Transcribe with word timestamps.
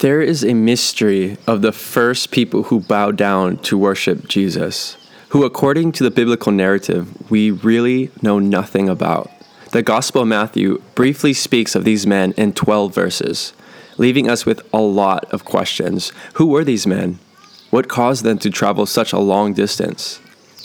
There 0.00 0.22
is 0.22 0.42
a 0.42 0.54
mystery 0.54 1.36
of 1.46 1.60
the 1.60 1.72
first 1.72 2.30
people 2.30 2.62
who 2.62 2.80
bow 2.80 3.10
down 3.10 3.58
to 3.58 3.76
worship 3.76 4.28
Jesus, 4.28 4.96
who, 5.28 5.44
according 5.44 5.92
to 5.92 6.02
the 6.02 6.10
biblical 6.10 6.52
narrative, 6.52 7.30
we 7.30 7.50
really 7.50 8.10
know 8.22 8.38
nothing 8.38 8.88
about. 8.88 9.30
The 9.72 9.82
Gospel 9.82 10.22
of 10.22 10.28
Matthew 10.28 10.80
briefly 10.94 11.34
speaks 11.34 11.74
of 11.74 11.84
these 11.84 12.06
men 12.06 12.32
in 12.38 12.54
12 12.54 12.94
verses, 12.94 13.52
leaving 13.98 14.26
us 14.26 14.46
with 14.46 14.66
a 14.72 14.80
lot 14.80 15.30
of 15.34 15.44
questions. 15.44 16.12
Who 16.36 16.46
were 16.46 16.64
these 16.64 16.86
men? 16.86 17.18
What 17.68 17.90
caused 17.90 18.24
them 18.24 18.38
to 18.38 18.48
travel 18.48 18.86
such 18.86 19.12
a 19.12 19.18
long 19.18 19.52
distance? 19.52 20.18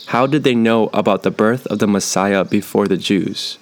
How 0.06 0.28
did 0.28 0.46
they 0.46 0.56
know 0.56 0.88
about 0.94 1.24
the 1.24 1.30
birth 1.30 1.68
of 1.68 1.80
the 1.80 1.88
Messiah 1.88 2.46
before 2.46 2.88
the 2.88 2.96
Jews? 2.96 3.58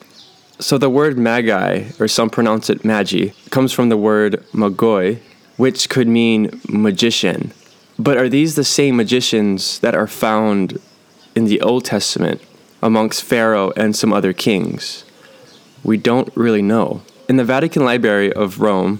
So 0.59 0.77
the 0.77 0.91
word 0.91 1.17
magi, 1.17 1.85
or 1.99 2.07
some 2.07 2.29
pronounce 2.29 2.69
it 2.69 2.85
magi, 2.85 3.29
comes 3.49 3.73
from 3.73 3.89
the 3.89 3.97
word 3.97 4.45
magoi, 4.53 5.19
which 5.57 5.89
could 5.89 6.07
mean 6.07 6.61
magician. 6.67 7.53
But 7.99 8.17
are 8.17 8.29
these 8.29 8.55
the 8.55 8.63
same 8.63 8.95
magicians 8.95 9.79
that 9.79 9.95
are 9.95 10.07
found 10.07 10.79
in 11.35 11.45
the 11.45 11.61
Old 11.61 11.85
Testament 11.85 12.41
amongst 12.81 13.23
Pharaoh 13.23 13.71
and 13.75 13.95
some 13.95 14.11
other 14.11 14.33
kings? 14.33 15.05
We 15.83 15.97
don't 15.97 16.35
really 16.35 16.61
know. 16.61 17.03
In 17.29 17.37
the 17.37 17.43
Vatican 17.43 17.85
Library 17.85 18.33
of 18.33 18.59
Rome, 18.59 18.99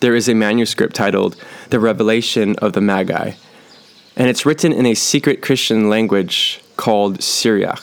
there 0.00 0.14
is 0.14 0.28
a 0.28 0.34
manuscript 0.34 0.94
titled 0.94 1.36
The 1.70 1.80
Revelation 1.80 2.56
of 2.56 2.72
the 2.72 2.80
Magi, 2.80 3.32
and 4.16 4.28
it's 4.28 4.44
written 4.44 4.72
in 4.72 4.86
a 4.86 4.94
secret 4.94 5.42
Christian 5.42 5.88
language 5.88 6.60
called 6.76 7.22
Syriac. 7.22 7.80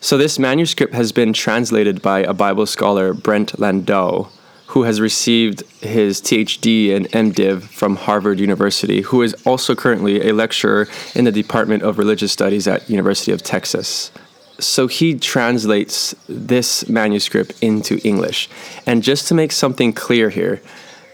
So, 0.00 0.16
this 0.16 0.38
manuscript 0.38 0.94
has 0.94 1.12
been 1.12 1.32
translated 1.32 2.00
by 2.00 2.20
a 2.20 2.32
Bible 2.32 2.66
scholar, 2.66 3.12
Brent 3.12 3.58
Landau, 3.60 4.30
who 4.70 4.84
has 4.84 5.00
received 5.00 5.64
his 5.82 6.20
THD 6.20 6.94
and 6.94 7.08
MDiv 7.08 7.62
from 7.62 7.96
Harvard 7.96 8.38
University, 8.38 9.00
who 9.00 9.20
is 9.20 9.34
also 9.44 9.74
currently 9.74 10.28
a 10.28 10.32
lecturer 10.32 10.86
in 11.12 11.24
the 11.24 11.32
Department 11.32 11.82
of 11.82 11.98
Religious 11.98 12.30
Studies 12.30 12.68
at 12.68 12.88
University 12.88 13.32
of 13.32 13.42
Texas. 13.42 14.12
So 14.60 14.86
he 14.86 15.18
translates 15.18 16.14
this 16.28 16.88
manuscript 16.88 17.52
into 17.60 17.98
English. 18.04 18.48
And 18.86 19.02
just 19.02 19.26
to 19.26 19.34
make 19.34 19.50
something 19.50 19.92
clear 19.92 20.30
here, 20.30 20.62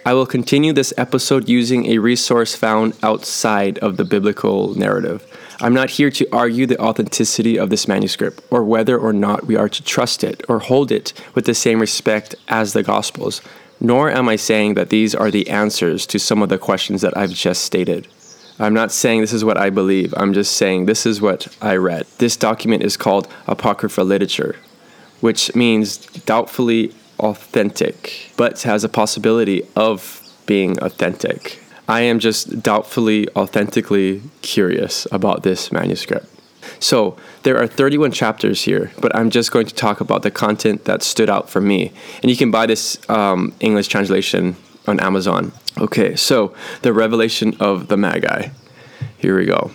I 0.07 0.15
will 0.15 0.25
continue 0.25 0.73
this 0.73 0.95
episode 0.97 1.49
using 1.49 1.87
a 1.87 1.99
resource 1.99 2.55
found 2.55 2.97
outside 3.03 3.77
of 3.79 3.97
the 3.97 4.05
biblical 4.05 4.73
narrative. 4.77 5.27
I'm 5.61 5.75
not 5.75 5.91
here 5.91 6.13
to 6.13 6.29
argue 6.31 6.65
the 6.65 6.81
authenticity 6.81 7.59
of 7.59 7.71
this 7.71 7.89
manuscript 7.89 8.41
or 8.53 8.63
whether 8.63 8.97
or 8.97 9.13
not 9.13 9.49
we 9.49 9.57
are 9.57 9.69
to 9.69 9.83
trust 9.83 10.23
it 10.23 10.45
or 10.49 10.61
hold 10.61 10.93
it 10.93 11.13
with 11.35 11.45
the 11.45 11.57
same 11.57 11.81
respect 11.81 12.37
as 12.47 12.73
the 12.73 12.85
Gospels, 12.85 13.43
nor 13.81 14.09
am 14.09 14.29
I 14.29 14.37
saying 14.37 14.75
that 14.75 14.91
these 14.91 15.13
are 15.13 15.33
the 15.33 15.51
answers 15.51 16.07
to 16.07 16.21
some 16.21 16.41
of 16.41 16.51
the 16.51 16.59
questions 16.59 17.01
that 17.01 17.17
I've 17.17 17.33
just 17.33 17.65
stated. 17.65 18.07
I'm 18.61 18.75
not 18.75 18.93
saying 18.93 19.23
this 19.23 19.33
is 19.33 19.45
what 19.45 19.59
I 19.59 19.71
believe, 19.71 20.15
I'm 20.17 20.35
just 20.35 20.57
saying 20.57 20.87
this 20.87 21.05
is 21.05 21.21
what 21.21 21.49
I 21.61 21.75
read. 21.75 22.07
This 22.19 22.37
document 22.37 22.85
is 22.85 22.97
called 22.97 23.27
Apocrypha 23.49 24.03
Literature, 24.03 24.55
which 25.21 25.53
means 25.57 25.97
doubtfully 25.97 26.95
authentic, 27.19 28.33
but 28.37 28.63
has 28.63 28.85
a 28.85 28.89
possibility 28.89 29.67
of 29.75 30.23
being 30.47 30.79
authentic. 30.83 31.61
I 31.89 32.01
am 32.03 32.19
just 32.19 32.63
doubtfully, 32.63 33.29
authentically 33.37 34.23
curious 34.43 35.07
about 35.13 35.43
this 35.43 35.71
manuscript. 35.71 36.27
So, 36.81 37.17
there 37.45 37.57
are 37.59 37.67
31 37.67 38.11
chapters 38.11 38.63
here, 38.63 38.91
but 39.01 39.15
I'm 39.15 39.31
just 39.31 39.53
going 39.53 39.67
to 39.67 39.75
talk 39.75 40.01
about 40.01 40.23
the 40.23 40.33
content 40.33 40.85
that 40.85 41.03
stood 41.03 41.31
out 41.31 41.49
for 41.49 41.61
me. 41.61 41.93
And 42.23 42.31
you 42.31 42.37
can 42.37 42.51
buy 42.51 42.67
this 42.67 42.99
um, 43.09 43.55
English 43.61 43.87
translation 43.87 44.57
on 44.87 44.99
Amazon. 44.99 45.53
Okay, 45.79 46.17
so 46.17 46.55
the 46.83 46.93
revelation 46.93 47.57
of 47.61 47.89
the 47.89 47.97
Magi. 47.97 48.49
Here 49.19 49.39
we 49.39 49.47
go. 49.47 49.71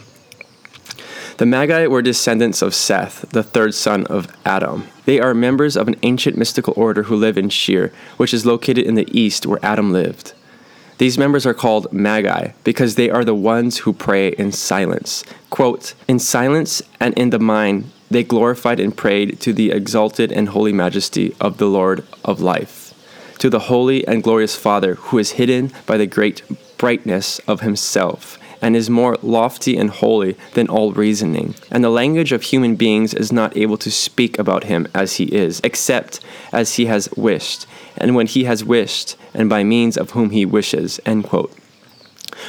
The 1.38 1.46
Magi 1.46 1.88
were 1.88 2.02
descendants 2.02 2.62
of 2.62 2.76
Seth, 2.76 3.26
the 3.30 3.44
third 3.44 3.74
son 3.74 4.06
of 4.08 4.28
Adam. 4.46 4.88
They 5.06 5.20
are 5.20 5.34
members 5.34 5.76
of 5.76 5.88
an 5.88 5.96
ancient 6.04 6.38
mystical 6.38 6.74
order 6.78 7.04
who 7.04 7.16
live 7.16 7.38
in 7.38 7.50
Shir, 7.50 7.92
which 8.18 8.34
is 8.34 8.46
located 8.46 8.86
in 8.86 8.96
the 8.96 9.10
east 9.18 9.46
where 9.46 9.64
Adam 9.64 9.92
lived. 9.92 10.34
These 10.98 11.18
members 11.18 11.46
are 11.48 11.56
called 11.56 11.92
magi 11.92 12.52
because 12.64 12.94
they 12.94 13.10
are 13.10 13.26
the 13.26 13.34
ones 13.34 13.80
who 13.80 13.94
pray 13.94 14.30
in 14.30 14.52
silence. 14.52 15.24
Quote, 15.50 15.96
In 16.08 16.20
silence 16.20 16.84
and 17.00 17.18
in 17.18 17.32
the 17.32 17.40
mind, 17.40 17.90
they 18.12 18.24
glorified 18.24 18.80
and 18.80 18.96
prayed 18.96 19.40
to 19.40 19.54
the 19.54 19.72
exalted 19.72 20.32
and 20.32 20.50
holy 20.50 20.74
majesty 20.74 21.34
of 21.42 21.58
the 21.58 21.66
Lord 21.66 22.06
of 22.24 22.42
life, 22.42 22.94
to 23.40 23.50
the 23.50 23.62
holy 23.72 24.06
and 24.08 24.22
glorious 24.22 24.56
Father 24.56 24.96
who 24.96 25.18
is 25.18 25.32
hidden 25.32 25.72
by 25.88 25.98
the 25.98 26.06
great 26.06 26.44
brightness 26.78 27.40
of 27.48 27.62
himself 27.62 28.38
and 28.62 28.76
is 28.76 28.90
more 28.90 29.18
lofty 29.22 29.76
and 29.76 29.90
holy 29.90 30.38
than 30.54 30.68
all 30.68 30.94
reasoning. 30.94 31.56
And 31.72 31.84
the 31.84 31.90
language 31.90 32.32
of 32.32 32.44
human 32.44 32.76
beings 32.76 33.14
is 33.14 33.32
not 33.32 33.58
able 33.58 33.78
to 33.78 33.92
speak 33.92 34.38
about 34.38 34.66
him 34.66 34.88
as 34.94 35.16
he 35.16 35.26
is, 35.26 35.60
except 35.64 36.20
as 36.54 36.76
he 36.76 36.86
has 36.86 37.10
wished, 37.18 37.66
and 37.98 38.16
when 38.16 38.28
he 38.28 38.44
has 38.44 38.64
wished, 38.64 39.16
and 39.34 39.50
by 39.50 39.64
means 39.64 39.98
of 39.98 40.12
whom 40.12 40.30
he 40.30 40.46
wishes. 40.46 41.00
End 41.06 41.24
quote. 41.26 41.52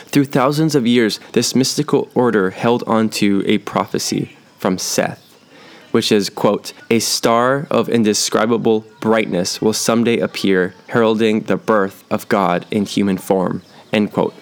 Through 0.07 0.27
thousands 0.27 0.75
of 0.75 0.87
years, 0.87 1.19
this 1.33 1.55
mystical 1.55 2.09
order 2.15 2.51
held 2.51 2.85
on 2.87 3.09
to 3.11 3.43
a 3.47 3.59
prophecy 3.59 4.37
from 4.59 4.79
Seth, 4.79 5.21
which 5.91 6.13
is, 6.13 6.31
quote, 6.31 6.73
a 6.91 6.99
star 6.99 7.67
of 7.71 7.89
indescribable 7.89 8.85
brightness 9.01 9.61
will 9.61 9.73
someday 9.73 10.19
appear, 10.19 10.75
heralding 10.89 11.41
the 11.41 11.57
birth 11.57 12.05
of 12.11 12.29
God 12.29 12.65
in 12.71 12.87
human 12.87 13.19
form, 13.19 13.63
end 13.93 14.13
quote. 14.13 14.35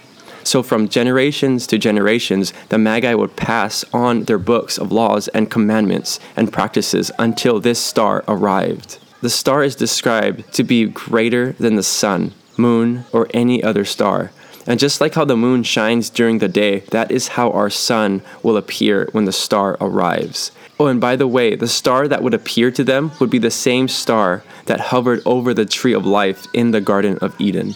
So, 0.45 0.63
from 0.63 0.89
generations 0.89 1.67
to 1.69 1.79
generations, 1.79 2.53
the 2.69 2.79
Magi 2.79 3.15
would 3.15 3.37
pass 3.37 3.85
on 3.93 4.25
their 4.25 4.39
books 4.39 4.79
of 4.79 4.93
laws 4.93 5.29
and 5.29 5.51
commandments 5.51 6.19
and 6.37 6.53
practices 6.53 7.11
until 7.19 7.61
this 7.61 7.79
star 7.79 8.25
arrived. 8.27 8.99
The 9.21 9.31
star 9.31 9.63
is 9.63 9.77
described 9.77 10.53
to 10.55 10.65
be 10.65 10.87
greater 10.87 11.53
than 11.53 11.77
the 11.77 11.83
sun, 11.83 12.33
moon, 12.57 13.05
or 13.13 13.29
any 13.35 13.63
other 13.63 13.85
star. 13.85 14.31
And 14.67 14.79
just 14.79 15.01
like 15.01 15.15
how 15.15 15.25
the 15.25 15.37
moon 15.37 15.63
shines 15.63 16.11
during 16.11 16.39
the 16.39 16.49
day, 16.49 16.81
that 16.91 17.11
is 17.11 17.29
how 17.29 17.51
our 17.51 17.71
sun 17.71 18.23
will 18.43 18.57
appear 18.57 19.09
when 19.13 19.25
the 19.25 19.33
star 19.33 19.77
arrives. 19.81 20.53
Oh, 20.79 20.87
and 20.87 21.01
by 21.01 21.17
the 21.17 21.27
way, 21.27 21.57
the 21.57 21.69
star 21.69 22.09
that 22.09 22.23
would 22.23 22.33
appear 22.35 22.71
to 22.71 22.85
them 22.85 23.13
would 23.21 23.31
be 23.31 23.39
the 23.39 23.51
same 23.51 23.89
star 23.89 24.43
that 24.67 24.81
hovered 24.81 25.21
over 25.27 25.53
the 25.53 25.67
tree 25.67 25.93
of 25.93 26.07
life 26.07 26.47
in 26.55 26.71
the 26.71 26.81
Garden 26.81 27.19
of 27.19 27.39
Eden. 27.39 27.75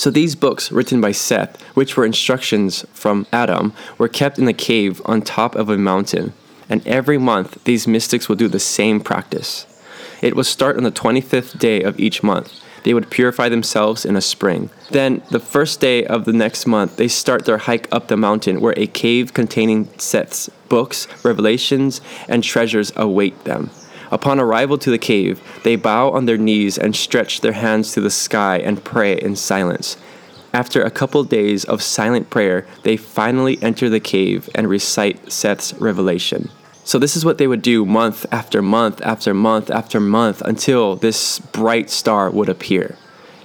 So 0.00 0.10
these 0.10 0.34
books, 0.34 0.72
written 0.72 0.98
by 1.02 1.12
Seth, 1.12 1.60
which 1.74 1.94
were 1.94 2.06
instructions 2.06 2.86
from 2.94 3.26
Adam, 3.34 3.74
were 3.98 4.08
kept 4.08 4.38
in 4.38 4.48
a 4.48 4.54
cave 4.54 5.02
on 5.04 5.20
top 5.20 5.54
of 5.54 5.68
a 5.68 5.76
mountain. 5.76 6.32
And 6.70 6.80
every 6.88 7.18
month, 7.18 7.62
these 7.64 7.86
mystics 7.86 8.26
would 8.26 8.38
do 8.38 8.48
the 8.48 8.58
same 8.58 9.02
practice. 9.02 9.66
It 10.22 10.34
would 10.34 10.46
start 10.46 10.78
on 10.78 10.84
the 10.84 10.90
25th 10.90 11.58
day 11.58 11.82
of 11.82 12.00
each 12.00 12.22
month. 12.22 12.50
They 12.82 12.94
would 12.94 13.10
purify 13.10 13.50
themselves 13.50 14.06
in 14.06 14.16
a 14.16 14.22
spring. 14.22 14.70
Then, 14.88 15.20
the 15.30 15.38
first 15.38 15.80
day 15.80 16.06
of 16.06 16.24
the 16.24 16.32
next 16.32 16.66
month, 16.66 16.96
they 16.96 17.08
start 17.08 17.44
their 17.44 17.58
hike 17.58 17.86
up 17.92 18.08
the 18.08 18.16
mountain 18.16 18.62
where 18.62 18.72
a 18.78 18.86
cave 18.86 19.34
containing 19.34 19.90
Seth's 19.98 20.48
books, 20.70 21.08
revelations, 21.22 22.00
and 22.26 22.42
treasures 22.42 22.90
await 22.96 23.44
them. 23.44 23.68
Upon 24.10 24.40
arrival 24.40 24.76
to 24.78 24.90
the 24.90 24.98
cave, 24.98 25.40
they 25.62 25.76
bow 25.76 26.10
on 26.10 26.26
their 26.26 26.36
knees 26.36 26.76
and 26.76 26.96
stretch 26.96 27.40
their 27.40 27.52
hands 27.52 27.92
to 27.92 28.00
the 28.00 28.10
sky 28.10 28.58
and 28.58 28.84
pray 28.84 29.18
in 29.18 29.36
silence. 29.36 29.96
After 30.52 30.82
a 30.82 30.90
couple 30.90 31.22
days 31.22 31.64
of 31.64 31.80
silent 31.80 32.28
prayer, 32.28 32.66
they 32.82 32.96
finally 32.96 33.62
enter 33.62 33.88
the 33.88 34.00
cave 34.00 34.50
and 34.54 34.68
recite 34.68 35.30
Seth's 35.30 35.74
revelation. 35.74 36.50
So, 36.82 36.98
this 36.98 37.14
is 37.14 37.24
what 37.24 37.38
they 37.38 37.46
would 37.46 37.62
do 37.62 37.84
month 37.84 38.26
after 38.32 38.60
month 38.60 39.00
after 39.02 39.32
month 39.32 39.70
after 39.70 40.00
month 40.00 40.42
until 40.42 40.96
this 40.96 41.38
bright 41.38 41.88
star 41.88 42.30
would 42.30 42.48
appear. 42.48 42.96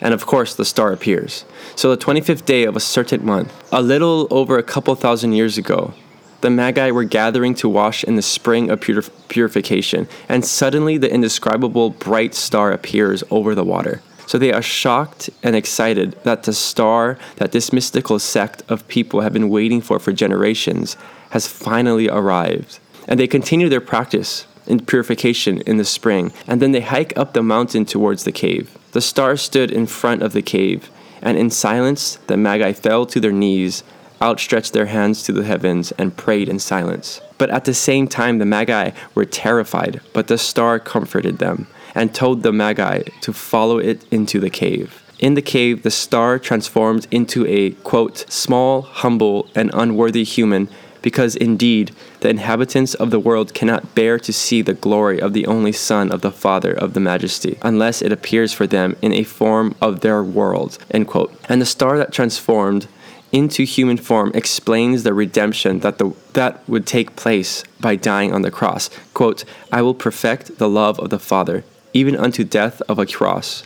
And 0.01 0.15
of 0.15 0.25
course, 0.25 0.55
the 0.55 0.65
star 0.65 0.91
appears. 0.91 1.45
So, 1.75 1.91
the 1.93 2.03
25th 2.03 2.45
day 2.45 2.63
of 2.63 2.75
a 2.75 2.79
certain 2.79 3.23
month, 3.23 3.53
a 3.71 3.83
little 3.83 4.27
over 4.31 4.57
a 4.57 4.63
couple 4.63 4.95
thousand 4.95 5.33
years 5.33 5.59
ago, 5.59 5.93
the 6.41 6.49
Magi 6.49 6.91
were 6.91 7.03
gathering 7.03 7.55
to 7.55 7.69
wash 7.69 8.03
in 8.03 8.15
the 8.15 8.21
spring 8.21 8.69
of 8.69 8.79
purif- 8.79 9.09
purification, 9.29 10.07
and 10.29 10.45
suddenly 10.45 10.97
the 10.97 11.11
indescribable 11.11 11.89
bright 11.89 12.35
star 12.35 12.71
appears 12.71 13.23
over 13.29 13.55
the 13.55 13.63
water. 13.63 14.01
So 14.27 14.37
they 14.37 14.51
are 14.51 14.61
shocked 14.61 15.29
and 15.43 15.55
excited 15.55 16.13
that 16.23 16.43
the 16.43 16.53
star 16.53 17.17
that 17.37 17.51
this 17.51 17.71
mystical 17.71 18.19
sect 18.19 18.63
of 18.67 18.87
people 18.87 19.21
have 19.21 19.33
been 19.33 19.49
waiting 19.49 19.81
for 19.81 19.99
for 19.99 20.11
generations 20.11 20.97
has 21.29 21.47
finally 21.47 22.09
arrived. 22.09 22.79
And 23.07 23.19
they 23.19 23.27
continue 23.27 23.69
their 23.69 23.81
practice 23.81 24.47
in 24.65 24.85
purification 24.85 25.61
in 25.61 25.77
the 25.77 25.85
spring, 25.85 26.33
and 26.47 26.59
then 26.61 26.71
they 26.71 26.81
hike 26.81 27.15
up 27.15 27.33
the 27.33 27.43
mountain 27.43 27.85
towards 27.85 28.23
the 28.23 28.31
cave. 28.31 28.75
The 28.93 29.01
star 29.01 29.37
stood 29.37 29.71
in 29.71 29.85
front 29.85 30.23
of 30.23 30.33
the 30.33 30.41
cave, 30.41 30.89
and 31.21 31.37
in 31.37 31.51
silence 31.51 32.17
the 32.27 32.37
Magi 32.37 32.73
fell 32.73 33.05
to 33.05 33.19
their 33.19 33.31
knees 33.31 33.83
outstretched 34.25 34.73
their 34.73 34.87
hands 34.87 35.21
to 35.23 35.31
the 35.31 35.43
heavens 35.43 35.91
and 35.99 36.17
prayed 36.17 36.49
in 36.49 36.57
silence. 36.57 37.21
But 37.37 37.51
at 37.51 37.65
the 37.65 37.73
same 37.73 38.07
time, 38.07 38.39
the 38.39 38.45
Magi 38.45 38.91
were 39.13 39.25
terrified, 39.25 40.01
but 40.13 40.27
the 40.27 40.37
star 40.37 40.79
comforted 40.79 41.37
them 41.37 41.67
and 41.93 42.13
told 42.13 42.41
the 42.41 42.51
Magi 42.51 43.03
to 43.21 43.31
follow 43.31 43.77
it 43.77 44.03
into 44.11 44.39
the 44.39 44.49
cave. 44.49 45.03
In 45.19 45.35
the 45.35 45.41
cave, 45.41 45.83
the 45.83 45.91
star 45.91 46.39
transformed 46.39 47.07
into 47.11 47.45
a, 47.45 47.71
quote, 47.91 48.25
small, 48.27 48.81
humble, 48.81 49.47
and 49.55 49.69
unworthy 49.73 50.23
human, 50.23 50.67
because 51.01 51.35
indeed 51.35 51.91
the 52.21 52.29
inhabitants 52.29 52.95
of 52.95 53.11
the 53.11 53.19
world 53.19 53.53
cannot 53.53 53.93
bear 53.93 54.17
to 54.17 54.33
see 54.33 54.61
the 54.63 54.73
glory 54.73 55.21
of 55.21 55.33
the 55.33 55.45
only 55.45 55.71
Son 55.71 56.11
of 56.11 56.21
the 56.21 56.31
Father 56.31 56.73
of 56.73 56.93
the 56.93 56.99
Majesty, 56.99 57.57
unless 57.61 58.01
it 58.01 58.11
appears 58.11 58.51
for 58.53 58.65
them 58.65 58.95
in 59.01 59.13
a 59.13 59.23
form 59.23 59.75
of 59.79 59.99
their 59.99 60.23
world, 60.23 60.79
end 60.89 61.07
quote. 61.07 61.31
And 61.47 61.61
the 61.61 61.65
star 61.65 61.97
that 61.99 62.11
transformed 62.11 62.87
into 63.31 63.63
human 63.63 63.97
form 63.97 64.31
explains 64.33 65.03
the 65.03 65.13
redemption 65.13 65.79
that 65.79 65.97
the 65.97 66.13
that 66.33 66.67
would 66.67 66.85
take 66.85 67.15
place 67.15 67.63
by 67.79 67.95
dying 67.95 68.33
on 68.33 68.41
the 68.41 68.51
cross. 68.51 68.89
Quote, 69.13 69.43
I 69.71 69.81
will 69.81 69.93
perfect 69.93 70.57
the 70.57 70.69
love 70.69 70.99
of 70.99 71.09
the 71.09 71.19
Father, 71.19 71.63
even 71.93 72.15
unto 72.15 72.43
death 72.43 72.81
of 72.87 72.99
a 72.99 73.05
cross. 73.05 73.63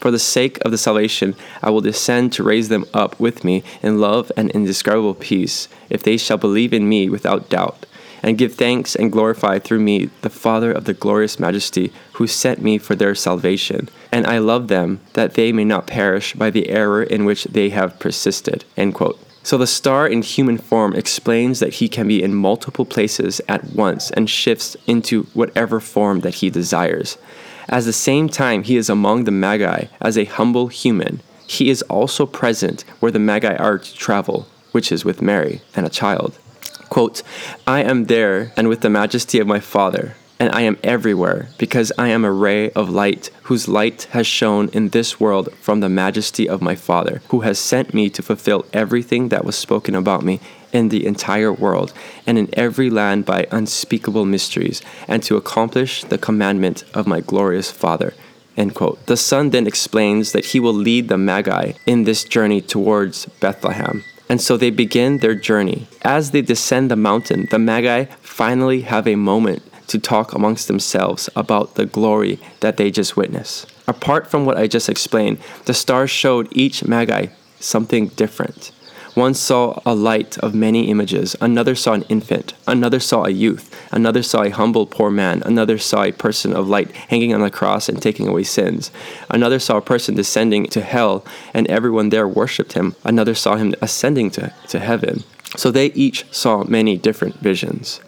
For 0.00 0.10
the 0.10 0.18
sake 0.18 0.58
of 0.64 0.72
the 0.72 0.78
salvation, 0.78 1.36
I 1.62 1.70
will 1.70 1.80
descend 1.80 2.32
to 2.32 2.42
raise 2.42 2.68
them 2.68 2.86
up 2.92 3.20
with 3.20 3.44
me 3.44 3.62
in 3.82 4.00
love 4.00 4.32
and 4.36 4.50
indescribable 4.50 5.14
peace, 5.14 5.68
if 5.90 6.02
they 6.02 6.16
shall 6.16 6.38
believe 6.38 6.72
in 6.72 6.88
me 6.88 7.08
without 7.08 7.48
doubt, 7.48 7.86
and 8.22 8.38
give 8.38 8.54
thanks 8.54 8.94
and 8.94 9.12
glorify 9.12 9.58
through 9.58 9.80
me 9.80 10.10
the 10.22 10.30
Father 10.30 10.70
of 10.70 10.84
the 10.84 10.94
glorious 10.94 11.40
majesty, 11.40 11.92
who 12.14 12.26
sent 12.26 12.62
me 12.62 12.78
for 12.78 12.94
their 12.94 13.14
salvation. 13.14 13.88
And 14.10 14.26
I 14.26 14.38
love 14.38 14.68
them, 14.68 15.00
that 15.14 15.34
they 15.34 15.52
may 15.52 15.64
not 15.64 15.86
perish 15.86 16.34
by 16.34 16.50
the 16.50 16.68
error 16.68 17.02
in 17.02 17.24
which 17.24 17.44
they 17.44 17.70
have 17.70 17.98
persisted. 17.98 18.64
End 18.76 18.94
quote. 18.94 19.18
So 19.44 19.58
the 19.58 19.66
star 19.66 20.06
in 20.06 20.22
human 20.22 20.56
form 20.56 20.94
explains 20.94 21.58
that 21.58 21.74
he 21.74 21.88
can 21.88 22.06
be 22.06 22.22
in 22.22 22.34
multiple 22.34 22.84
places 22.84 23.40
at 23.48 23.64
once 23.72 24.10
and 24.12 24.30
shifts 24.30 24.76
into 24.86 25.24
whatever 25.34 25.80
form 25.80 26.20
that 26.20 26.36
he 26.36 26.48
desires. 26.48 27.18
At 27.68 27.84
the 27.84 27.92
same 27.92 28.28
time, 28.28 28.62
he 28.62 28.76
is 28.76 28.88
among 28.88 29.24
the 29.24 29.32
Magi 29.32 29.86
as 30.00 30.16
a 30.16 30.24
humble 30.24 30.68
human. 30.68 31.20
He 31.46 31.70
is 31.70 31.82
also 31.82 32.24
present 32.24 32.84
where 33.00 33.10
the 33.10 33.18
Magi 33.18 33.56
are 33.56 33.78
to 33.78 33.94
travel, 33.94 34.46
which 34.70 34.92
is 34.92 35.04
with 35.04 35.20
Mary 35.20 35.60
and 35.74 35.84
a 35.86 35.90
child. 35.90 36.38
Quote, 36.92 37.22
I 37.66 37.82
am 37.82 38.04
there 38.04 38.52
and 38.54 38.68
with 38.68 38.82
the 38.82 38.90
majesty 38.90 39.38
of 39.38 39.46
my 39.46 39.60
Father, 39.60 40.14
and 40.38 40.54
I 40.54 40.60
am 40.60 40.76
everywhere, 40.84 41.48
because 41.56 41.90
I 41.96 42.08
am 42.08 42.22
a 42.22 42.30
ray 42.30 42.70
of 42.72 42.90
light, 42.90 43.30
whose 43.44 43.66
light 43.66 44.08
has 44.10 44.26
shone 44.26 44.68
in 44.74 44.90
this 44.90 45.18
world 45.18 45.50
from 45.54 45.80
the 45.80 45.88
majesty 45.88 46.46
of 46.46 46.60
my 46.60 46.74
Father, 46.74 47.22
who 47.28 47.40
has 47.40 47.58
sent 47.58 47.94
me 47.94 48.10
to 48.10 48.22
fulfill 48.22 48.66
everything 48.74 49.30
that 49.30 49.46
was 49.46 49.56
spoken 49.56 49.94
about 49.94 50.22
me 50.22 50.38
in 50.70 50.90
the 50.90 51.06
entire 51.06 51.50
world 51.50 51.94
and 52.26 52.36
in 52.36 52.50
every 52.52 52.90
land 52.90 53.24
by 53.24 53.46
unspeakable 53.50 54.26
mysteries, 54.26 54.82
and 55.08 55.22
to 55.22 55.38
accomplish 55.38 56.04
the 56.04 56.18
commandment 56.18 56.84
of 56.92 57.06
my 57.06 57.20
glorious 57.20 57.70
Father. 57.70 58.12
End 58.54 58.74
quote. 58.74 59.06
The 59.06 59.16
Son 59.16 59.48
then 59.48 59.66
explains 59.66 60.32
that 60.32 60.44
he 60.52 60.60
will 60.60 60.74
lead 60.74 61.08
the 61.08 61.16
Magi 61.16 61.72
in 61.86 62.04
this 62.04 62.22
journey 62.22 62.60
towards 62.60 63.24
Bethlehem. 63.40 64.04
And 64.32 64.40
so 64.40 64.56
they 64.56 64.70
begin 64.70 65.18
their 65.18 65.34
journey. 65.34 65.88
As 66.00 66.30
they 66.30 66.40
descend 66.40 66.90
the 66.90 66.96
mountain, 66.96 67.48
the 67.50 67.58
Magi 67.58 68.06
finally 68.22 68.80
have 68.80 69.06
a 69.06 69.14
moment 69.14 69.62
to 69.88 69.98
talk 69.98 70.32
amongst 70.32 70.68
themselves 70.68 71.28
about 71.36 71.74
the 71.74 71.84
glory 71.84 72.38
that 72.60 72.78
they 72.78 72.90
just 72.90 73.14
witnessed. 73.14 73.70
Apart 73.86 74.30
from 74.30 74.46
what 74.46 74.56
I 74.56 74.68
just 74.68 74.88
explained, 74.88 75.36
the 75.66 75.74
stars 75.74 76.10
showed 76.10 76.48
each 76.50 76.82
Magi 76.82 77.26
something 77.60 78.06
different. 78.16 78.72
One 79.14 79.34
saw 79.34 79.78
a 79.84 79.94
light 79.94 80.38
of 80.38 80.54
many 80.54 80.88
images, 80.88 81.36
another 81.38 81.74
saw 81.74 81.92
an 81.92 82.04
infant, 82.08 82.54
another 82.66 82.98
saw 82.98 83.24
a 83.24 83.30
youth, 83.30 83.74
another 83.92 84.22
saw 84.22 84.42
a 84.42 84.48
humble 84.48 84.86
poor 84.86 85.10
man, 85.10 85.42
another 85.44 85.76
saw 85.76 86.04
a 86.04 86.12
person 86.12 86.54
of 86.54 86.66
light 86.66 86.90
hanging 86.92 87.34
on 87.34 87.42
a 87.42 87.50
cross 87.50 87.90
and 87.90 88.00
taking 88.00 88.26
away 88.26 88.42
sins, 88.42 88.90
another 89.28 89.58
saw 89.58 89.76
a 89.76 89.82
person 89.82 90.14
descending 90.14 90.64
to 90.68 90.80
hell, 90.80 91.26
and 91.52 91.66
everyone 91.66 92.08
there 92.08 92.26
worshipped 92.26 92.72
him, 92.72 92.96
another 93.04 93.34
saw 93.34 93.56
him 93.56 93.74
ascending 93.82 94.30
to, 94.30 94.54
to 94.68 94.78
heaven. 94.78 95.24
So 95.58 95.70
they 95.70 95.86
each 95.88 96.24
saw 96.32 96.64
many 96.64 96.96
different 96.96 97.34
visions. 97.34 98.00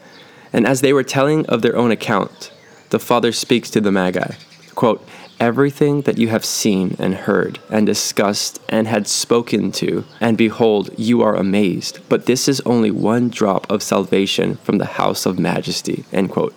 And 0.51 0.65
as 0.65 0.81
they 0.81 0.91
were 0.91 1.03
telling 1.03 1.45
of 1.45 1.61
their 1.61 1.75
own 1.75 1.91
account, 1.91 2.51
the 2.89 2.97
Father 2.97 3.31
speaks 3.31 3.69
to 3.69 3.81
the 3.81 3.91
Magi, 3.91 4.33
quote, 4.75 5.05
everything 5.39 6.01
that 6.01 6.17
you 6.17 6.27
have 6.29 6.45
seen 6.45 6.95
and 6.99 7.13
heard 7.15 7.59
and 7.69 7.85
discussed 7.85 8.59
and 8.69 8.87
had 8.87 9.07
spoken 9.07 9.71
to, 9.71 10.05
and 10.21 10.37
behold, 10.37 10.89
you 10.97 11.21
are 11.21 11.35
amazed. 11.35 11.99
But 12.09 12.25
this 12.25 12.47
is 12.47 12.61
only 12.61 12.91
one 12.91 13.29
drop 13.29 13.69
of 13.71 13.83
salvation 13.83 14.55
from 14.57 14.77
the 14.77 14.85
house 14.85 15.25
of 15.25 15.39
majesty. 15.39 16.05
End 16.11 16.29
quote. 16.29 16.55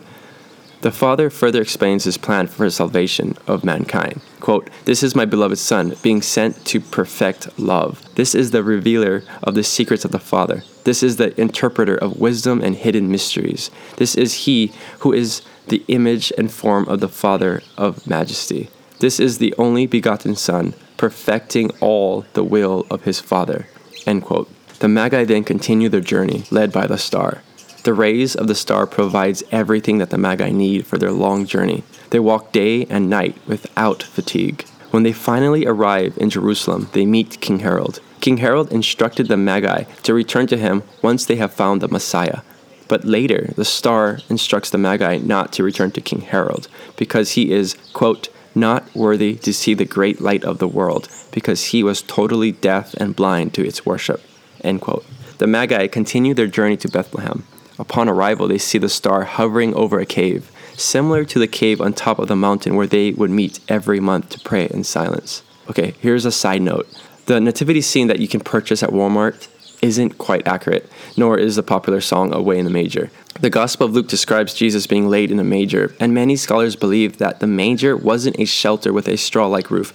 The 0.81 0.93
Father 0.93 1.29
further 1.29 1.61
explains 1.61 2.05
his 2.05 2.19
plan 2.19 2.47
for 2.47 2.65
the 2.65 2.71
salvation 2.71 3.37
of 3.49 3.65
mankind. 3.65 4.21
Quote, 4.39 4.71
This 4.85 5.03
is 5.03 5.17
my 5.17 5.25
beloved 5.25 5.59
Son, 5.59 5.97
being 6.03 6.23
sent 6.23 6.65
to 6.67 6.81
perfect 6.81 7.59
love. 7.59 8.03
This 8.15 8.33
is 8.33 8.53
the 8.53 8.63
revealer 8.63 9.25
of 9.43 9.57
the 9.57 9.65
secrets 9.65 10.05
of 10.05 10.13
the 10.13 10.21
Father. 10.21 10.63
This 10.85 11.03
is 11.03 11.17
the 11.17 11.39
interpreter 11.41 11.97
of 11.97 12.21
wisdom 12.21 12.63
and 12.63 12.77
hidden 12.77 13.11
mysteries. 13.11 13.73
This 13.97 14.15
is 14.15 14.45
he 14.45 14.73
who 15.01 15.13
is 15.13 15.43
the 15.67 15.85
image 15.89 16.33
and 16.39 16.51
form 16.51 16.89
of 16.89 17.01
the 17.01 17.09
Father 17.09 17.63
of 17.77 18.07
majesty. 18.07 18.71
This 19.01 19.19
is 19.19 19.39
the 19.39 19.55
only 19.59 19.87
begotten 19.87 20.37
Son, 20.37 20.75
perfecting 20.97 21.71
all 21.81 22.25
the 22.35 22.45
will 22.45 22.87
of 22.89 23.03
his 23.03 23.19
Father. 23.19 23.67
End 24.07 24.23
quote. 24.23 24.49
The 24.79 24.89
Magi 24.89 25.25
then 25.25 25.43
continue 25.43 25.89
their 25.89 26.01
journey, 26.01 26.45
led 26.53 26.73
by 26.73 26.87
the 26.87 26.99
star. 26.99 27.43
The 27.85 27.95
rays 27.95 28.35
of 28.35 28.49
the 28.49 28.55
star 28.55 28.87
provides 28.87 29.43
everything 29.51 29.99
that 29.99 30.11
the 30.11 30.19
Magi 30.19 30.51
need 30.51 30.87
for 30.87 30.99
their 30.99 31.13
long 31.13 31.47
journey. 31.47 31.85
They 32.11 32.19
walk 32.19 32.53
day 32.53 32.85
and 32.87 33.09
night 33.09 33.37
without 33.47 34.03
fatigue. 34.03 34.65
When 34.91 35.03
they 35.03 35.13
finally 35.13 35.67
arrive 35.67 36.17
in 36.19 36.31
Jerusalem, 36.31 36.89
they 36.93 37.07
meet 37.07 37.41
King 37.41 37.61
Herod. 37.61 38.01
King 38.21 38.39
Herod 38.39 38.73
instructed 38.73 39.29
the 39.29 39.37
Magi 39.37 39.85
to 40.03 40.15
return 40.15 40.47
to 40.49 40.57
him 40.57 40.83
once 41.03 41.25
they 41.25 41.37
have 41.37 41.53
found 41.53 41.81
the 41.81 41.89
Messiah. 41.89 42.41
But 42.89 43.05
later, 43.05 43.53
the 43.55 43.65
star 43.67 44.19
instructs 44.29 44.71
the 44.71 44.79
Magi 44.79 45.19
not 45.19 45.53
to 45.53 45.63
return 45.63 45.91
to 45.93 46.01
King 46.01 46.23
Herod, 46.23 46.69
because 46.97 47.33
he 47.33 47.53
is, 47.53 47.77
quote, 47.93 48.29
not 48.55 48.93
worthy 48.95 49.35
to 49.37 49.53
see 49.53 49.75
the 49.75 49.85
great 49.85 50.21
light 50.21 50.43
of 50.43 50.59
the 50.59 50.67
world, 50.67 51.09
because 51.33 51.67
he 51.67 51.83
was 51.83 52.03
totally 52.03 52.51
deaf 52.51 52.95
and 52.95 53.15
blind 53.15 53.55
to 53.55 53.67
its 53.67 53.87
worship. 53.87 54.23
End 54.63 54.81
quote. 54.81 55.05
The 55.37 55.47
Magi 55.47 55.87
continue 55.87 56.35
their 56.35 56.47
journey 56.47 56.77
to 56.79 56.89
Bethlehem. 56.89 57.45
Upon 57.79 58.09
arrival, 58.09 58.49
they 58.49 58.59
see 58.59 58.79
the 58.79 58.89
star 58.89 59.25
hovering 59.25 59.75
over 59.75 60.01
a 60.01 60.07
cave, 60.07 60.51
similar 60.77 61.25
to 61.25 61.39
the 61.39 61.47
cave 61.47 61.81
on 61.81 61.93
top 61.93 62.19
of 62.19 62.29
the 62.29 62.37
mountain 62.37 62.75
where 62.75 62.87
they 62.87 63.13
would 63.13 63.31
meet 63.31 63.61
every 63.69 64.01
month 64.01 64.31
to 64.31 64.41
pray 64.41 64.67
in 64.69 64.85
silence. 64.85 65.43
Okay, 65.71 65.95
here's 66.01 66.25
a 66.25 66.33
side 66.33 66.63
note. 66.63 66.89
The 67.27 67.41
nativity 67.41 67.81
scene 67.81 68.09
that 68.09 68.21
you 68.21 68.27
can 68.29 68.41
purchase 68.41 68.83
at 68.83 68.91
Walmart 68.91 69.49
isn't 69.83 70.19
quite 70.19 70.47
accurate, 70.47 70.91
nor 71.17 71.39
is 71.39 71.57
the 71.57 71.63
popular 71.63 72.01
song 72.01 72.35
Away 72.35 72.59
in 72.59 72.65
the 72.65 72.71
Manger. 72.71 73.11
The 73.41 73.51
Gospel 73.51 73.87
of 73.87 73.93
Luke 73.93 74.09
describes 74.09 74.55
Jesus 74.55 74.89
being 74.89 75.09
laid 75.09 75.31
in 75.31 75.39
a 75.39 75.45
manger, 75.45 75.95
and 76.01 76.13
many 76.13 76.35
scholars 76.35 76.75
believe 76.75 77.19
that 77.19 77.39
the 77.39 77.47
manger 77.47 77.97
wasn't 77.97 78.41
a 78.41 78.45
shelter 78.45 78.93
with 78.93 79.07
a 79.07 79.17
straw 79.17 79.47
like 79.47 79.71
roof. 79.71 79.95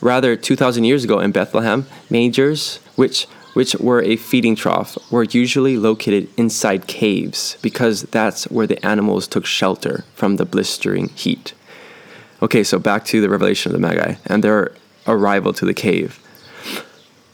Rather, 0.00 0.36
2,000 0.36 0.84
years 0.84 1.02
ago 1.02 1.18
in 1.18 1.32
Bethlehem, 1.32 1.86
mangers, 2.08 2.76
which 2.94 3.26
which 3.54 3.74
were 3.76 4.02
a 4.02 4.16
feeding 4.16 4.54
trough, 4.54 4.98
were 5.10 5.24
usually 5.24 5.76
located 5.76 6.28
inside 6.36 6.86
caves 6.86 7.56
because 7.62 8.02
that's 8.02 8.44
where 8.50 8.66
the 8.66 8.84
animals 8.84 9.26
took 9.26 9.46
shelter 9.46 10.04
from 10.14 10.36
the 10.36 10.44
blistering 10.44 11.08
heat. 11.10 11.54
Okay, 12.42 12.62
so 12.62 12.78
back 12.78 13.04
to 13.06 13.20
the 13.20 13.30
revelation 13.30 13.74
of 13.74 13.80
the 13.80 13.86
Magi 13.86 14.16
and 14.26 14.44
their 14.44 14.72
arrival 15.06 15.52
to 15.54 15.64
the 15.64 15.74
cave. 15.74 16.20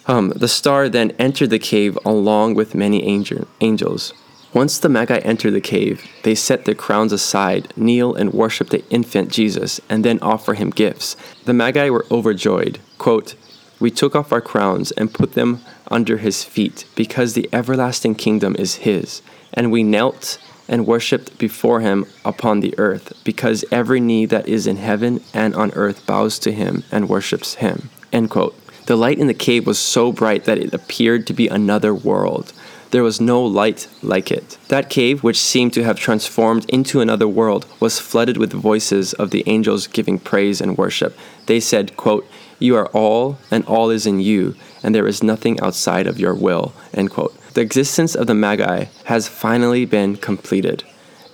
Um, 0.07 0.31
the 0.31 0.49
star 0.49 0.89
then 0.89 1.13
entered 1.19 1.51
the 1.51 1.59
cave 1.59 1.99
along 2.05 2.55
with 2.55 2.75
many 2.75 3.05
angel- 3.05 3.49
angels. 3.61 4.13
Once 4.53 4.79
the 4.79 4.89
Magi 4.89 5.19
entered 5.19 5.53
the 5.53 5.61
cave, 5.61 6.05
they 6.25 6.35
set 6.35 6.65
their 6.65 6.75
crowns 6.75 7.13
aside, 7.13 7.73
kneel 7.77 8.15
and 8.15 8.33
worship 8.33 8.71
the 8.71 8.85
infant 8.91 9.31
Jesus, 9.31 9.81
and 9.89 10.05
then 10.05 10.19
offer 10.21 10.55
him 10.55 10.71
gifts. 10.71 11.15
The 11.45 11.55
Magi 11.55 11.89
were 11.89 12.07
overjoyed. 12.11 12.81
Quote, 12.99 13.37
We 13.79 13.93
took 13.93 14.17
off 14.17 14.33
our 14.33 14.41
crowns 14.41 14.91
and 14.93 15.15
put 15.15 15.35
them 15.35 15.61
under 15.91 16.19
his 16.19 16.45
feet, 16.45 16.85
because 16.95 17.35
the 17.35 17.49
everlasting 17.53 18.15
kingdom 18.15 18.55
is 18.59 18.77
his. 18.77 19.23
And 19.53 19.73
we 19.73 19.83
knelt 19.83 20.39
and 20.69 20.87
worshipped 20.87 21.37
before 21.37 21.81
him 21.81 22.07
upon 22.25 22.61
the 22.61 22.79
earth, 22.79 23.13
because 23.25 23.65
every 23.73 24.01
knee 24.01 24.25
that 24.27 24.49
is 24.49 24.67
in 24.67 24.77
heaven 24.77 25.21
and 25.35 25.55
on 25.55 25.73
earth 25.73 26.07
bows 26.07 26.39
to 26.39 26.53
him 26.53 26.85
and 26.93 27.09
worships 27.09 27.55
him. 27.55 27.91
End 28.13 28.31
quote. 28.31 28.57
The 28.87 28.97
light 28.97 29.19
in 29.19 29.27
the 29.27 29.35
cave 29.35 29.67
was 29.67 29.79
so 29.79 30.13
bright 30.13 30.45
that 30.45 30.59
it 30.59 30.73
appeared 30.73 31.27
to 31.27 31.33
be 31.33 31.49
another 31.49 31.95
world. 31.95 32.53
There 32.91 33.05
was 33.05 33.21
no 33.21 33.43
light 33.43 33.87
like 34.03 34.33
it. 34.33 34.59
That 34.69 34.91
cave, 34.91 35.23
which 35.23 35.39
seemed 35.39 35.73
to 35.75 35.85
have 35.85 35.97
transformed 35.97 36.69
into 36.69 37.01
another 37.01 37.29
world, 37.29 37.67
was 37.79 38.01
flooded 38.01 38.37
with 38.37 38.53
voices 38.53 39.13
of 39.13 39.31
the 39.31 39.45
angels 39.47 39.87
giving 39.87 40.19
praise 40.19 40.61
and 40.61 40.77
worship. 40.77 41.17
They 41.47 41.61
said, 41.61 41.97
quote, 41.97 42.27
You 42.61 42.77
are 42.77 42.89
all, 42.89 43.39
and 43.51 43.65
all 43.65 43.89
is 43.89 44.07
in 44.07 44.21
you, 44.21 44.55
and 44.83 44.95
there 44.95 45.09
is 45.09 45.23
nothing 45.23 45.59
outside 45.61 46.07
of 46.07 46.21
your 46.21 46.35
will. 46.35 46.75
End 46.93 47.11
quote. 47.11 47.35
The 47.55 47.63
existence 47.63 48.15
of 48.15 48.27
the 48.27 48.35
Magi 48.35 48.85
has 49.05 49.27
finally 49.27 49.87
been 49.87 50.17
completed. 50.17 50.85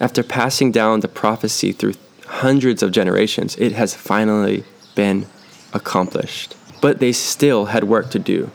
After 0.00 0.22
passing 0.22 0.70
down 0.70 1.00
the 1.00 1.08
prophecy 1.08 1.72
through 1.72 1.94
hundreds 2.26 2.82
of 2.82 2.92
generations, 2.92 3.56
it 3.56 3.72
has 3.72 3.94
finally 3.94 4.64
been 4.94 5.26
accomplished. 5.74 6.54
But 6.80 7.00
they 7.00 7.12
still 7.12 7.66
had 7.66 7.84
work 7.84 8.10
to 8.12 8.20
do. 8.20 8.50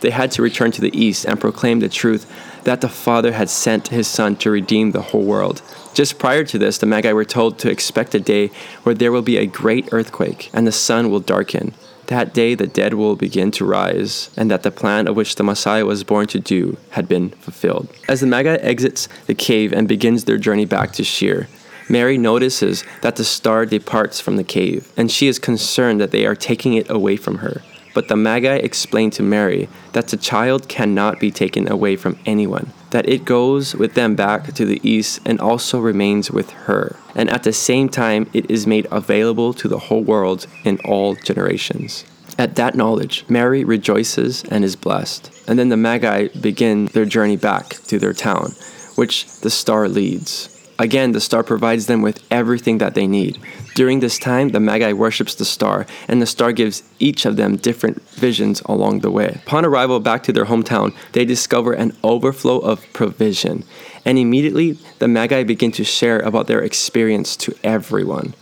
They 0.00 0.10
had 0.10 0.30
to 0.32 0.42
return 0.42 0.70
to 0.72 0.80
the 0.80 0.96
east 0.96 1.24
and 1.24 1.40
proclaim 1.40 1.80
the 1.80 1.88
truth 1.88 2.30
that 2.64 2.80
the 2.80 2.88
Father 2.88 3.32
had 3.32 3.50
sent 3.50 3.88
his 3.88 4.06
Son 4.06 4.36
to 4.36 4.50
redeem 4.50 4.92
the 4.92 5.02
whole 5.02 5.24
world. 5.24 5.60
Just 5.94 6.18
prior 6.18 6.44
to 6.44 6.58
this, 6.58 6.78
the 6.78 6.86
Magi 6.86 7.12
were 7.12 7.24
told 7.24 7.58
to 7.58 7.70
expect 7.70 8.14
a 8.14 8.20
day 8.20 8.50
where 8.84 8.94
there 8.94 9.12
will 9.12 9.22
be 9.22 9.36
a 9.36 9.46
great 9.46 9.88
earthquake 9.92 10.50
and 10.52 10.66
the 10.66 10.72
sun 10.72 11.10
will 11.10 11.20
darken. 11.20 11.74
That 12.06 12.34
day 12.34 12.54
the 12.54 12.66
dead 12.66 12.94
will 12.94 13.16
begin 13.16 13.50
to 13.52 13.64
rise, 13.64 14.30
and 14.36 14.50
that 14.50 14.62
the 14.62 14.70
plan 14.70 15.08
of 15.08 15.16
which 15.16 15.36
the 15.36 15.44
Messiah 15.44 15.86
was 15.86 16.04
born 16.04 16.26
to 16.28 16.40
do 16.40 16.76
had 16.90 17.08
been 17.08 17.30
fulfilled. 17.30 17.88
As 18.08 18.20
the 18.20 18.26
Magi 18.26 18.56
exits 18.56 19.08
the 19.26 19.34
cave 19.34 19.72
and 19.72 19.88
begins 19.88 20.24
their 20.24 20.38
journey 20.38 20.64
back 20.64 20.92
to 20.92 21.04
Shir, 21.04 21.48
Mary 21.88 22.18
notices 22.18 22.84
that 23.02 23.16
the 23.16 23.24
star 23.24 23.66
departs 23.66 24.20
from 24.20 24.36
the 24.36 24.44
cave, 24.44 24.90
and 24.96 25.10
she 25.10 25.28
is 25.28 25.38
concerned 25.38 26.00
that 26.00 26.10
they 26.10 26.26
are 26.26 26.34
taking 26.34 26.74
it 26.74 26.88
away 26.90 27.16
from 27.16 27.38
her. 27.38 27.62
But 27.94 28.08
the 28.08 28.16
Magi 28.16 28.56
explain 28.56 29.10
to 29.10 29.22
Mary 29.22 29.68
that 29.92 30.08
the 30.08 30.16
child 30.16 30.68
cannot 30.68 31.20
be 31.20 31.30
taken 31.30 31.70
away 31.70 31.96
from 31.96 32.18
anyone, 32.24 32.72
that 32.90 33.08
it 33.08 33.24
goes 33.24 33.74
with 33.74 33.94
them 33.94 34.14
back 34.14 34.52
to 34.54 34.64
the 34.64 34.80
east 34.88 35.20
and 35.26 35.40
also 35.40 35.78
remains 35.78 36.30
with 36.30 36.50
her. 36.50 36.96
And 37.14 37.28
at 37.28 37.42
the 37.42 37.52
same 37.52 37.88
time, 37.88 38.28
it 38.32 38.50
is 38.50 38.66
made 38.66 38.86
available 38.90 39.52
to 39.54 39.68
the 39.68 39.78
whole 39.78 40.02
world 40.02 40.46
in 40.64 40.78
all 40.84 41.14
generations. 41.14 42.04
At 42.38 42.56
that 42.56 42.74
knowledge, 42.74 43.24
Mary 43.28 43.62
rejoices 43.62 44.42
and 44.44 44.64
is 44.64 44.74
blessed. 44.74 45.30
And 45.46 45.58
then 45.58 45.68
the 45.68 45.76
Magi 45.76 46.28
begin 46.40 46.86
their 46.86 47.04
journey 47.04 47.36
back 47.36 47.68
to 47.88 47.98
their 47.98 48.14
town, 48.14 48.52
which 48.94 49.40
the 49.40 49.50
star 49.50 49.88
leads. 49.88 50.48
Again, 50.78 51.12
the 51.12 51.20
star 51.20 51.42
provides 51.42 51.86
them 51.86 52.00
with 52.00 52.26
everything 52.30 52.78
that 52.78 52.94
they 52.94 53.06
need. 53.06 53.38
During 53.74 54.00
this 54.00 54.18
time, 54.18 54.50
the 54.50 54.60
Magi 54.60 54.92
worships 54.92 55.34
the 55.34 55.46
star, 55.46 55.86
and 56.06 56.20
the 56.20 56.26
star 56.26 56.52
gives 56.52 56.82
each 56.98 57.24
of 57.24 57.36
them 57.36 57.56
different 57.56 58.02
visions 58.10 58.60
along 58.66 59.00
the 59.00 59.10
way. 59.10 59.40
Upon 59.46 59.64
arrival 59.64 59.98
back 59.98 60.22
to 60.24 60.32
their 60.32 60.44
hometown, 60.44 60.94
they 61.12 61.24
discover 61.24 61.72
an 61.72 61.96
overflow 62.04 62.58
of 62.58 62.84
provision, 62.92 63.64
and 64.04 64.18
immediately 64.18 64.78
the 64.98 65.08
Magi 65.08 65.42
begin 65.44 65.72
to 65.72 65.84
share 65.84 66.20
about 66.20 66.48
their 66.48 66.60
experience 66.60 67.34
to 67.36 67.54
everyone. 67.64 68.34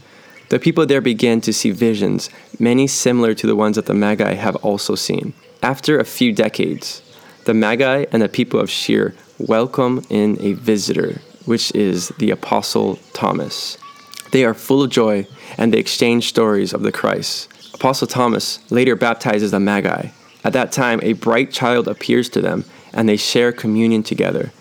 The 0.48 0.58
people 0.58 0.84
there 0.84 1.00
begin 1.00 1.40
to 1.42 1.52
see 1.52 1.70
visions, 1.70 2.28
many 2.58 2.88
similar 2.88 3.34
to 3.34 3.46
the 3.46 3.54
ones 3.54 3.76
that 3.76 3.86
the 3.86 3.94
Magi 3.94 4.34
have 4.34 4.56
also 4.56 4.96
seen. 4.96 5.32
After 5.62 5.98
a 5.98 6.04
few 6.04 6.32
decades, 6.32 7.02
the 7.44 7.54
Magi 7.54 8.06
and 8.10 8.20
the 8.20 8.28
people 8.28 8.58
of 8.58 8.68
Shir 8.68 9.14
welcome 9.38 10.04
in 10.10 10.38
a 10.40 10.54
visitor, 10.54 11.20
which 11.44 11.72
is 11.74 12.08
the 12.18 12.32
Apostle 12.32 12.96
Thomas. 13.12 13.78
They 14.30 14.44
are 14.44 14.54
full 14.54 14.82
of 14.82 14.90
joy 14.90 15.26
and 15.58 15.72
they 15.72 15.78
exchange 15.78 16.28
stories 16.28 16.72
of 16.72 16.82
the 16.82 16.92
Christ. 16.92 17.48
Apostle 17.74 18.06
Thomas 18.06 18.60
later 18.70 18.96
baptizes 18.96 19.50
the 19.50 19.60
Magi. 19.60 20.08
At 20.44 20.52
that 20.52 20.72
time, 20.72 21.00
a 21.02 21.14
bright 21.14 21.52
child 21.52 21.88
appears 21.88 22.28
to 22.30 22.40
them 22.40 22.64
and 22.92 23.08
they 23.08 23.16
share 23.16 23.52
communion 23.52 24.02
together. 24.02 24.52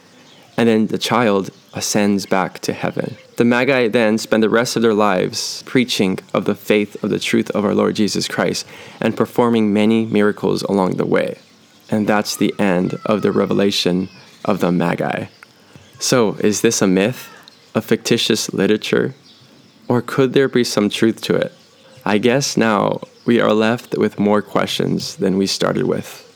And 0.58 0.68
then 0.68 0.88
the 0.88 0.98
child 0.98 1.52
ascends 1.74 2.26
back 2.26 2.60
to 2.60 2.74
heaven. 2.74 3.16
The 3.38 3.46
Magi 3.46 3.88
then 3.88 4.18
spend 4.18 4.44
the 4.44 4.50
rest 4.50 4.76
of 4.76 4.82
their 4.82 4.94
lives 4.94 5.64
preaching 5.66 6.20
of 6.34 6.46
the 6.46 6.56
faith 6.56 7.02
of 7.04 7.10
the 7.10 7.20
truth 7.20 7.50
of 7.52 7.64
our 7.64 7.74
Lord 7.74 7.96
Jesus 7.96 8.28
Christ 8.28 8.66
and 9.00 9.16
performing 9.16 9.72
many 9.72 10.06
miracles 10.06 10.64
along 10.64 10.98
the 10.98 11.06
way. 11.06 11.38
And 11.90 12.08
that's 12.08 12.36
the 12.36 12.54
end 12.60 13.00
of 13.06 13.22
the 13.22 13.32
revelation 13.32 14.10
of 14.44 14.60
the 14.60 14.72
Magi. 14.72 15.26
So, 16.00 16.36
is 16.36 16.62
this 16.62 16.82
a 16.82 16.88
myth, 16.88 17.30
a 17.74 17.82
fictitious 17.82 18.54
literature, 18.54 19.16
or 19.90 20.02
could 20.02 20.32
there 20.32 20.48
be 20.48 20.64
some 20.64 20.90
truth 20.90 21.20
to 21.24 21.36
it? 21.36 21.52
I 22.06 22.20
guess 22.20 22.56
now 22.56 23.02
we 23.26 23.42
are 23.42 23.54
left 23.54 23.98
with 23.98 24.20
more 24.20 24.42
questions 24.42 25.18
than 25.18 25.38
we 25.38 25.48
started 25.48 25.86
with. 25.86 26.29